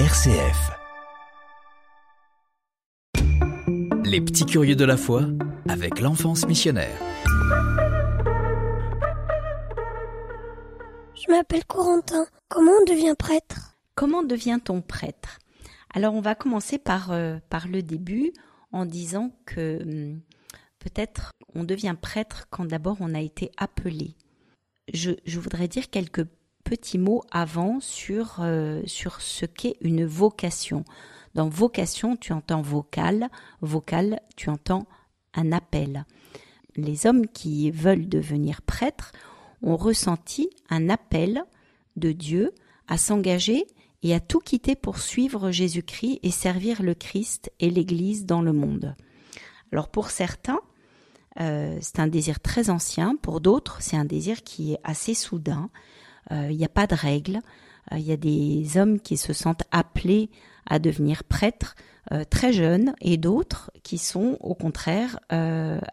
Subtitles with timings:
[0.00, 0.72] RCF.
[4.04, 5.22] Les petits curieux de la foi
[5.68, 6.98] avec l'enfance missionnaire.
[11.14, 12.26] Je m'appelle Corentin.
[12.48, 13.76] Comment on devient prêtre?
[13.94, 15.38] Comment devient-on prêtre?
[15.94, 18.32] Alors on va commencer par, euh, par le début
[18.72, 20.20] en disant que hum,
[20.80, 24.16] peut-être on devient prêtre quand d'abord on a été appelé.
[24.92, 26.26] Je, je voudrais dire quelques
[26.64, 30.84] petits mots avant sur, euh, sur ce qu'est une vocation.
[31.34, 33.28] Dans vocation, tu entends vocal,
[33.60, 34.86] vocal, tu entends
[35.34, 36.04] un appel.
[36.76, 39.12] Les hommes qui veulent devenir prêtres
[39.62, 41.44] ont ressenti un appel
[41.96, 42.52] de Dieu
[42.88, 43.66] à s'engager
[44.02, 48.52] et à tout quitter pour suivre Jésus-Christ et servir le Christ et l'Église dans le
[48.52, 48.94] monde.
[49.72, 50.60] Alors pour certains,
[51.40, 55.70] euh, c'est un désir très ancien, pour d'autres, c'est un désir qui est assez soudain.
[56.32, 57.40] Euh, il n'y a pas de règles.
[57.92, 60.30] Euh, il y a des hommes qui se sentent appelés
[60.66, 61.74] à devenir prêtres
[62.28, 65.18] très jeunes et d'autres qui sont au contraire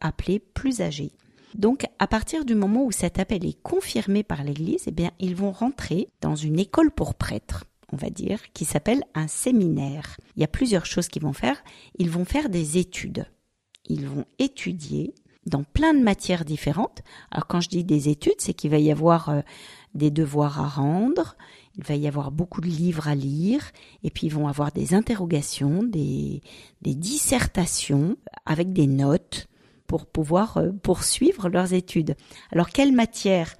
[0.00, 1.10] appelés plus âgés.
[1.56, 5.34] Donc, à partir du moment où cet appel est confirmé par l'Église, eh bien, ils
[5.34, 10.16] vont rentrer dans une école pour prêtres, on va dire, qui s'appelle un séminaire.
[10.36, 11.62] Il y a plusieurs choses qu'ils vont faire.
[11.98, 13.26] Ils vont faire des études.
[13.88, 15.14] Ils vont étudier
[15.46, 17.02] dans plein de matières différentes.
[17.30, 19.40] Alors quand je dis des études, c'est qu'il va y avoir euh,
[19.94, 21.36] des devoirs à rendre,
[21.76, 23.62] il va y avoir beaucoup de livres à lire,
[24.02, 26.42] et puis ils vont avoir des interrogations, des,
[26.82, 29.48] des dissertations avec des notes
[29.86, 32.16] pour pouvoir euh, poursuivre leurs études.
[32.52, 33.54] Alors quelle matière?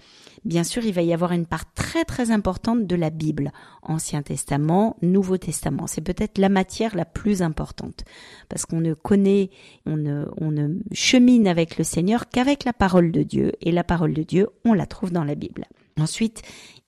[0.44, 3.50] Bien sûr, il va y avoir une part très très importante de la Bible,
[3.82, 5.88] Ancien Testament, Nouveau Testament.
[5.88, 8.04] C'est peut-être la matière la plus importante,
[8.48, 9.50] parce qu'on ne connaît,
[9.86, 13.82] on ne, on ne chemine avec le Seigneur qu'avec la parole de Dieu, et la
[13.82, 15.64] parole de Dieu, on la trouve dans la Bible.
[15.98, 16.42] Ensuite,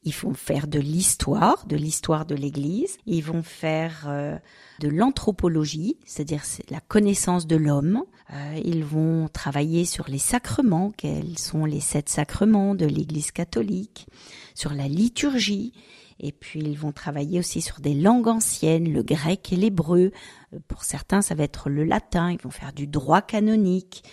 [0.05, 2.99] ils vont faire de l'histoire, de l'histoire de l'Église.
[3.07, 4.39] Ils vont faire euh,
[4.81, 8.05] de l'anthropologie, c'est-à-dire la connaissance de l'homme.
[8.33, 14.07] Euh, ils vont travailler sur les sacrements, quels sont les sept sacrements de l'Église catholique,
[14.55, 15.73] sur la liturgie.
[16.21, 20.13] Et puis ils vont travailler aussi sur des langues anciennes, le grec et l'hébreu.
[20.53, 22.31] Euh, pour certains, ça va être le latin.
[22.31, 24.05] Ils vont faire du droit canonique.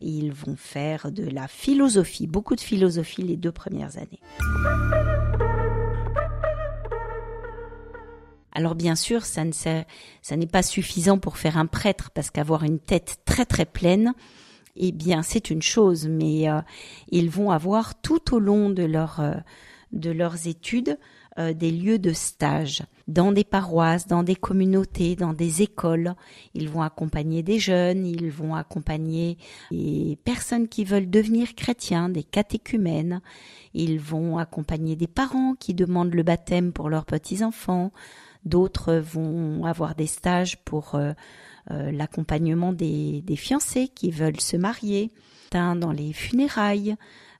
[0.00, 4.20] Ils vont faire de la philosophie, beaucoup de philosophie les deux premières années.
[8.52, 12.64] Alors bien sûr, ça ne ça n'est pas suffisant pour faire un prêtre parce qu'avoir
[12.64, 14.12] une tête très très pleine,
[14.76, 16.60] eh bien c'est une chose, mais euh,
[17.10, 19.34] ils vont avoir tout au long de leur euh,
[19.92, 20.98] de leurs études
[21.38, 26.14] euh, des lieux de stage dans des paroisses, dans des communautés, dans des écoles.
[26.54, 29.38] Ils vont accompagner des jeunes, ils vont accompagner
[29.70, 33.20] des personnes qui veulent devenir chrétiens, des catéchumènes.
[33.74, 37.92] Ils vont accompagner des parents qui demandent le baptême pour leurs petits-enfants.
[38.44, 41.12] D'autres vont avoir des stages pour euh,
[41.70, 45.10] euh, l'accompagnement des, des, fiancés qui veulent se marier,
[45.52, 46.96] dans les funérailles.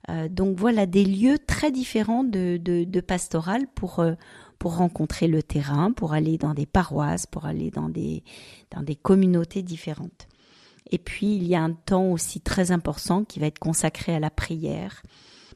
[0.09, 4.03] Euh, donc voilà des lieux très différents de, de, de pastoral pour
[4.57, 8.23] pour rencontrer le terrain, pour aller dans des paroisses, pour aller dans des
[8.71, 10.27] dans des communautés différentes.
[10.91, 14.19] Et puis il y a un temps aussi très important qui va être consacré à
[14.19, 15.01] la prière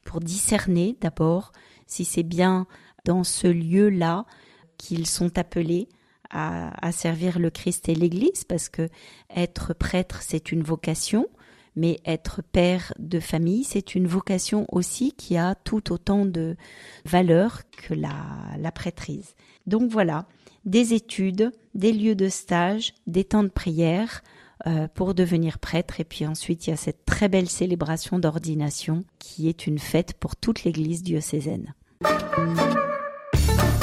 [0.05, 1.51] pour discerner d'abord
[1.87, 2.67] si c'est bien
[3.05, 4.25] dans ce lieu-là
[4.77, 5.89] qu'ils sont appelés
[6.31, 8.89] à, servir le Christ et l'Église, parce que
[9.33, 11.29] être prêtre, c'est une vocation,
[11.75, 16.55] mais être père de famille, c'est une vocation aussi qui a tout autant de
[17.05, 18.15] valeur que la,
[18.57, 19.35] la prêtrise.
[19.67, 20.25] Donc voilà,
[20.65, 24.23] des études, des lieux de stage, des temps de prière
[24.67, 29.03] euh, pour devenir prêtre, et puis ensuite il y a cette très belle célébration d'ordination
[29.19, 31.73] qui est une fête pour toute l'Église diocésaine.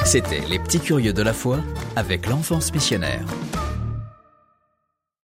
[0.05, 1.61] C'était Les Petits Curieux de la Foi
[1.95, 3.25] avec l'enfance missionnaire.